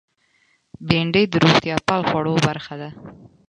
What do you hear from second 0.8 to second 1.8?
بېنډۍ د روغتیا